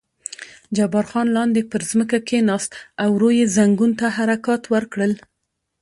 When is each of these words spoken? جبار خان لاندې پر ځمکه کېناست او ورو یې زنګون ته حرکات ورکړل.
جبار 0.75 1.05
خان 1.11 1.27
لاندې 1.37 1.61
پر 1.71 1.81
ځمکه 1.91 2.17
کېناست 2.29 2.71
او 3.03 3.09
ورو 3.15 3.29
یې 3.39 3.45
زنګون 3.55 3.91
ته 3.99 4.07
حرکات 4.17 4.63
ورکړل. 4.73 5.13